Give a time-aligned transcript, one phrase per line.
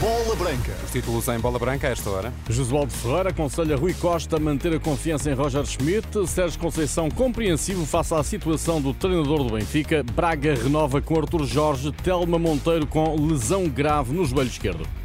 [0.00, 0.74] Bola Branca.
[0.82, 2.32] Os títulos em bola branca a esta hora.
[2.48, 6.26] Josualdo Ferreira aconselha Rui Costa a manter a confiança em Roger Schmidt.
[6.26, 10.02] Sérgio Conceição compreensivo face à situação do treinador do Benfica.
[10.02, 11.92] Braga renova com Artur Jorge.
[11.92, 14.99] Telma Monteiro com lesão grave no joelho esquerdo.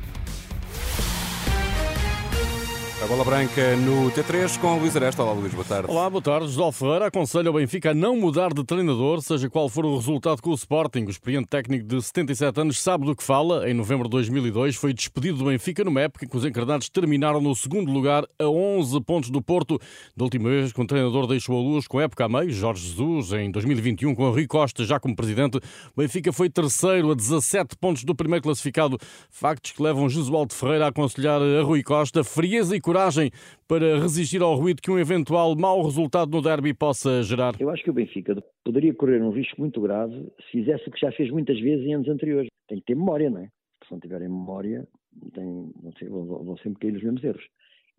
[3.04, 5.22] A bola branca no T3 com Luís Aresta.
[5.22, 5.92] Olá, Luís, boa tarde.
[5.92, 6.48] Olá, boa tarde.
[6.48, 10.42] José Ferreira aconselha o Benfica a não mudar de treinador, seja qual for o resultado
[10.42, 11.04] com o Sporting.
[11.04, 13.70] O experiente técnico de 77 anos sabe do que fala.
[13.70, 17.54] Em novembro de 2002 foi despedido do Benfica numa época que os encarnados terminaram no
[17.54, 19.78] segundo lugar a 11 pontos do Porto.
[20.16, 22.88] Da última vez que um treinador deixou a luz com a época a meio, Jorge
[22.88, 25.62] Jesus, em 2021 com Rui Costa já como presidente, o
[26.02, 28.98] Benfica foi terceiro a 17 pontos do primeiro classificado.
[29.30, 33.32] Factos que levam Josualdo Ferreira a aconselhar a Rui Costa frieza e coragem
[33.68, 37.60] para resistir ao ruído que um eventual mau resultado no derby possa gerar?
[37.60, 40.14] Eu acho que o Benfica poderia correr um risco muito grave
[40.46, 42.48] se fizesse o que já fez muitas vezes em anos anteriores.
[42.68, 43.50] Tem que ter memória, não é?
[43.84, 44.88] Se não tiverem memória,
[45.34, 45.72] tem,
[46.10, 47.44] vão, sempre cair os mesmos erros.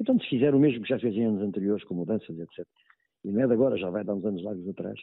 [0.01, 2.65] Então, se fizer o mesmo que já fez em anos anteriores, com mudanças, etc.,
[3.25, 4.98] e não é de agora, já vai dar uns anos largos atrás,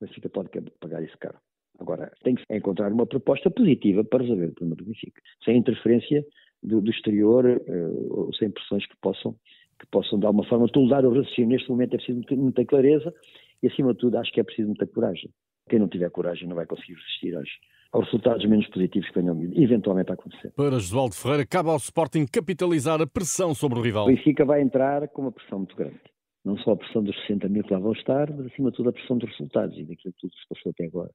[0.00, 0.48] o Benfica pode
[0.80, 1.36] pagar isso caro.
[1.78, 6.24] Agora, tem que encontrar uma proposta positiva para resolver o problema do Benfica, sem interferência
[6.66, 9.36] do, do exterior, uh, ou sem pressões que possam,
[9.78, 11.50] que possam de alguma forma toldar o raciocínio.
[11.50, 13.14] Neste momento é preciso muita, clareza
[13.62, 15.30] e, acima de tudo, acho que é preciso muita coragem.
[15.68, 17.48] Quem não tiver coragem não vai conseguir resistir às,
[17.92, 20.52] aos resultados menos positivos que venham eventualmente a acontecer.
[20.56, 24.04] Para Josualdo Ferreira, cabe ao Sporting capitalizar a pressão sobre o rival.
[24.04, 26.00] O Benfica vai entrar com uma pressão muito grande.
[26.44, 28.88] Não só a pressão dos 60 mil que lá vão estar, mas acima de tudo
[28.88, 31.10] a pressão dos resultados e daquilo que tudo se passou até agora.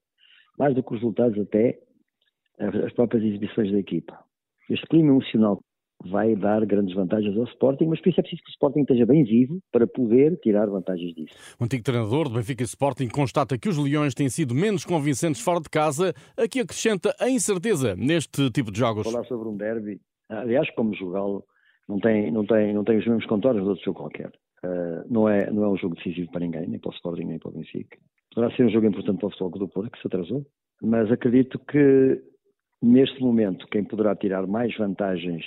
[0.58, 1.78] Mais do que os resultados, até
[2.58, 4.22] as próprias exibições da equipa.
[4.70, 5.60] Este clima emocional
[6.04, 9.06] vai dar grandes vantagens ao Sporting, mas por isso é preciso que o Sporting esteja
[9.06, 11.34] bem vivo para poder tirar vantagens disso.
[11.60, 15.60] O antigo treinador do Benfica Sporting constata que os Leões têm sido menos convincentes fora
[15.60, 19.10] de casa, aqui acrescenta a incerteza neste tipo de jogos.
[19.10, 21.44] Falar sobre um derby, aliás, como jogá-lo,
[21.88, 24.32] não tem, não, tem, não tem os mesmos contornos de outro jogo qualquer.
[24.64, 27.38] Uh, não, é, não é um jogo decisivo para ninguém, nem para o Sporting, nem
[27.38, 27.98] para o Benfica.
[28.32, 30.46] Poderá ser um jogo importante para o Futebol do Porto, que se atrasou,
[30.80, 32.22] mas acredito que
[32.82, 35.44] Neste momento, quem poderá tirar mais vantagens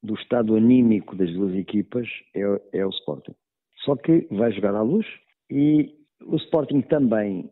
[0.00, 2.42] do estado anímico das duas equipas é,
[2.72, 3.34] é o Sporting.
[3.84, 5.06] Só que vai jogar à luz
[5.50, 5.92] e
[6.24, 7.50] o Sporting também,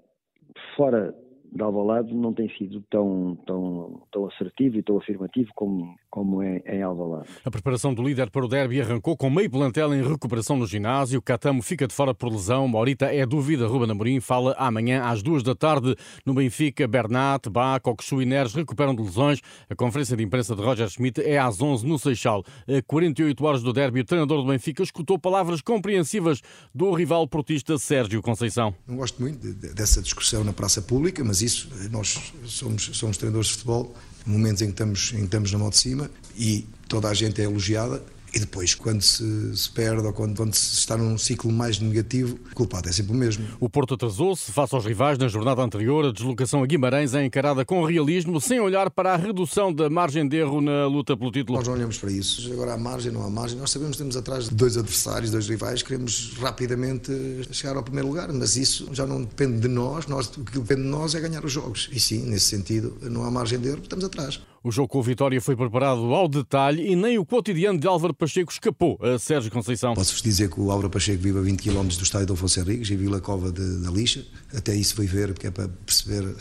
[0.77, 1.13] fora
[1.53, 6.61] de Alvalade não tem sido tão, tão, tão assertivo e tão afirmativo como, como é
[6.67, 7.29] em Alvalade.
[7.45, 11.23] A preparação do líder para o derby arrancou com meio plantel em recuperação no ginásio.
[11.23, 12.67] Catamo fica de fora por lesão.
[12.67, 13.67] Maurita é dúvida.
[13.67, 15.95] Ruben Amorim fala amanhã às duas da tarde
[16.27, 16.89] no Benfica.
[16.89, 19.41] Bernat, Bach, Oxu e Neres recuperam de lesões.
[19.69, 22.45] A conferência de imprensa de Roger Schmidt é às 11 no Seixal.
[22.67, 26.41] A 48 horas do derby, o treinador do Benfica escutou palavras compreensivas
[26.75, 28.75] do rival portista Sérgio Conceição.
[28.87, 29.39] Não gosto muito
[29.75, 33.95] dessa discussão na praça pública, mas isso, nós somos, somos treinadores de futebol,
[34.27, 37.41] momentos em que estamos, em que estamos na mão de cima e toda a gente
[37.41, 38.03] é elogiada
[38.35, 42.39] e depois, quando se, se perde ou quando, quando, se está num ciclo mais negativo,
[42.51, 43.45] o culpado é sempre o mesmo.
[43.59, 46.07] O Porto atrasou-se face aos rivais na jornada anterior.
[46.07, 50.27] A deslocação a Guimarães é encarada com realismo, sem olhar para a redução da margem
[50.27, 51.59] de erro na luta pelo título.
[51.59, 52.53] Nós não olhamos para isso.
[52.53, 53.59] Agora há margem, não há margem.
[53.59, 57.13] Nós sabemos que temos atrás de dois adversários, dois rivais, queremos rapidamente
[57.51, 60.07] chegar ao primeiro lugar, mas isso já não depende de nós.
[60.07, 61.89] nós o que depende de nós é ganhar os jogos.
[61.93, 64.41] E sim, nesse sentido, não há margem de erro, estamos atrás.
[64.63, 68.13] O jogo com o Vitória foi preparado ao detalhe e nem o cotidiano de Álvaro
[68.13, 69.95] Pacheco escapou a Sérgio Conceição.
[69.95, 72.91] Posso-vos dizer que o Álvaro Pacheco vive a 20 km do estádio do Afonso Henriques
[72.91, 74.23] e Vila Cova de, da Lixa.
[74.55, 76.37] Até isso foi ver, porque é para perceber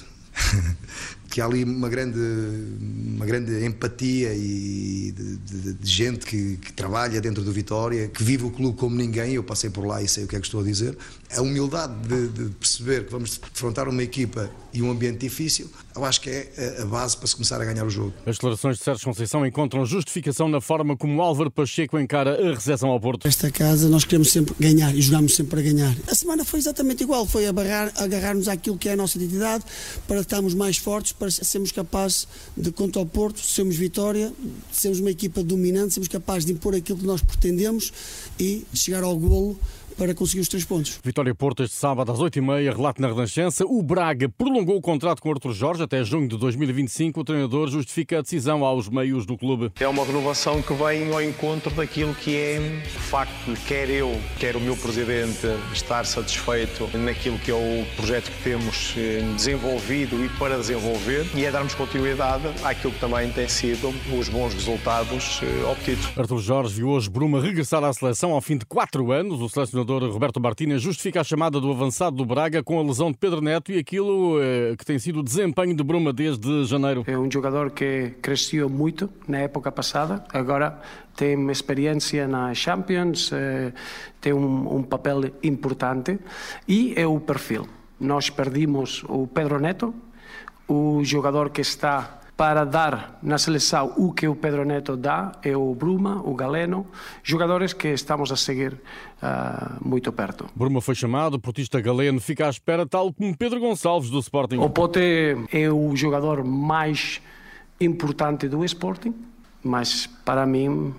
[1.29, 2.19] que há ali uma grande,
[3.16, 8.23] uma grande empatia e de, de, de gente que, que, trabalha dentro do Vitória, que
[8.23, 9.34] vive o clube como ninguém.
[9.34, 10.97] Eu passei por lá e sei o que é que estou a dizer.
[11.35, 16.06] A humildade de, de perceber que vamos defrontar uma equipa e um ambiente difícil, eu
[16.06, 18.13] acho que é a base para se começar a ganhar o jogo.
[18.25, 22.89] As declarações de Sérgio Conceição encontram justificação na forma como Álvaro Pacheco encara a recepção
[22.89, 23.28] ao Porto.
[23.28, 25.95] Esta casa nós queremos sempre ganhar e jogamos sempre para ganhar.
[26.07, 29.63] A semana foi exatamente igual, foi agarrar-nos àquilo que é a nossa identidade
[30.07, 34.34] para estarmos mais fortes, para sermos capazes de, contra o Porto, sermos vitória,
[34.71, 37.92] sermos uma equipa dominante, sermos capazes de impor aquilo que nós pretendemos
[38.39, 39.60] e chegar ao golo
[40.00, 40.98] para conseguir os três pontos.
[41.04, 43.66] Vitória Porto este sábado às 8h30, relato na Renascença.
[43.66, 47.19] O Braga prolongou o contrato com Artur Jorge até junho de 2025.
[47.19, 49.74] O treinador justifica a decisão aos meios do clube.
[49.78, 54.18] É uma renovação que vem ao encontro daquilo que é o facto de quer eu,
[54.40, 60.24] quer o meu presidente estar satisfeito naquilo que é o projeto que temos eh, desenvolvido
[60.24, 65.42] e para desenvolver e é darmos continuidade àquilo que também tem sido os bons resultados
[65.44, 66.07] eh, obtidos.
[66.18, 69.42] Artur Jorge viu hoje Bruma regressar à seleção ao fim de quatro anos.
[69.42, 73.12] O selecionador treinador Roberto Martínez justifica a chamada do avançado do Braga com a lesão
[73.12, 77.03] de Pedro Neto e aquilo eh, que tem sido o desempenho de Bruma desde janeiro.
[77.07, 80.80] É um jogador que cresceu muito na época passada, agora
[81.15, 83.74] tem experiência na Champions, eh,
[84.21, 86.19] tem um, um papel importante
[86.68, 87.68] e é o perfil.
[88.00, 89.94] Nós perdimos o Pedro Neto,
[90.68, 95.57] o jogador que está para dar na seleção o que o Pedro Neto dá é
[95.57, 96.88] o Bruma, o Galeno,
[97.21, 98.75] jogadores que estamos a seguir
[99.21, 100.45] uh, muito perto.
[100.56, 104.56] Bruma foi chamado, o portista Galeno fica à espera, tal como Pedro Gonçalves do Sporting.
[104.56, 105.01] O Pote
[105.51, 107.21] é o jogador mais
[107.77, 109.13] importante do Sporting,
[109.62, 110.95] mas para mim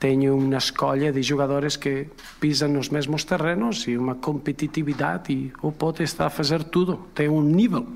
[0.00, 2.08] tenho uma escolha de jogadores que
[2.40, 7.28] pisam nos mesmos terrenos e uma competitividade e o Pote está a fazer tudo, tem
[7.28, 7.86] um nível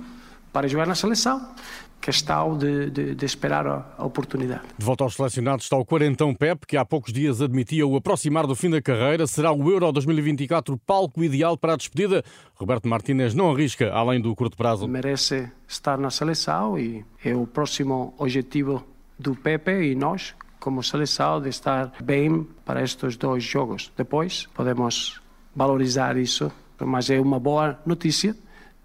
[0.53, 1.55] para jogar na seleção
[2.01, 4.63] questão de, de, de, esperar a oportunidade.
[4.79, 8.47] De volta aos selecionados está o quarentão Pep, que há poucos dias admitia o aproximar
[8.47, 9.27] do fim da carreira.
[9.27, 12.25] Será o Euro 2024 o palco ideal para a despedida?
[12.55, 14.89] Roberto Martínez não arrisca, além do curto prazo.
[14.89, 18.83] Merece estar na seleção e é o próximo objetivo
[19.19, 23.93] do Pepe e nós, como seleção, de estar bem para estes dois jogos.
[23.97, 25.21] Depois podemos
[25.55, 28.35] valorizar isso, mas é uma boa notícia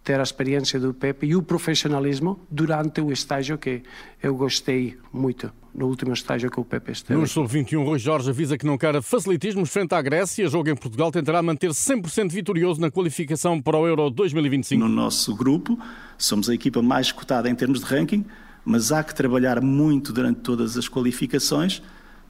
[0.05, 3.81] ter a experiência do Pepe e o profissionalismo durante o estágio que
[4.21, 7.19] eu gostei muito no último estágio que o Pepe esteve.
[7.19, 10.47] No Sub-21, Rui Jorge avisa que não quer facilitismos frente à Grécia.
[10.47, 14.79] Jogo em Portugal tentará manter 100% vitorioso na qualificação para o Euro 2025.
[14.79, 15.77] No nosso grupo,
[16.17, 18.23] somos a equipa mais cotada em termos de ranking,
[18.63, 21.81] mas há que trabalhar muito durante todas as qualificações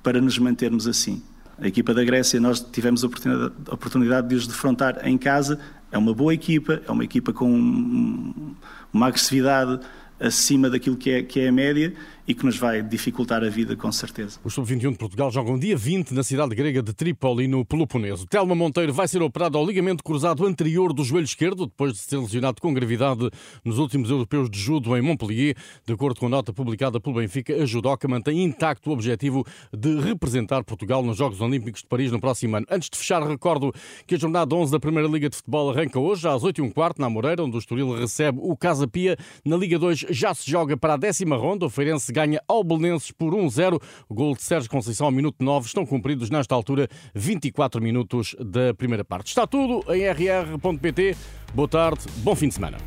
[0.01, 1.22] para nos mantermos assim.
[1.60, 5.60] A equipa da Grécia, nós tivemos a oportunidade, a oportunidade de os defrontar em casa.
[5.95, 8.33] É uma boa equipa, é uma equipa com
[8.92, 9.80] uma agressividade
[10.19, 11.94] acima daquilo que é, que é a média
[12.27, 14.39] e que nos vai dificultar a vida, com certeza.
[14.44, 18.25] Os Sub-21 de Portugal jogam dia 20 na cidade grega de Trípoli, no Peloponeso.
[18.25, 22.18] Telma Monteiro vai ser operado ao ligamento cruzado anterior do joelho esquerdo, depois de ser
[22.18, 23.30] lesionado com gravidade
[23.63, 25.56] nos últimos europeus de judo em Montpellier.
[25.86, 30.00] De acordo com a nota publicada pelo Benfica, a judoca mantém intacto o objetivo de
[30.00, 32.66] representar Portugal nos Jogos Olímpicos de Paris no próximo ano.
[32.69, 33.74] Antes de fechar, recordo
[34.07, 37.44] que a jornada 11 da Primeira Liga de Futebol arranca hoje, às 8h15, na Moreira,
[37.44, 39.18] onde o Estoril recebe o Casa Pia.
[39.44, 41.66] Na Liga 2 já se joga para a décima ronda.
[41.66, 43.81] O Feirense ganha ao Belenenses por 1-0.
[44.09, 45.67] Gol de Sérgio Conceição ao minuto 9.
[45.67, 49.27] Estão cumpridos nesta altura 24 minutos da primeira parte.
[49.27, 51.17] Está tudo em rr.pt.
[51.53, 52.77] Boa tarde, bom fim de semana.